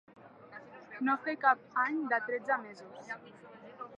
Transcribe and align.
No 1.07 1.15
fer 1.25 1.35
cap 1.43 1.77
any 1.83 2.01
de 2.13 2.21
tretze 2.31 2.57
mesos. 2.65 3.15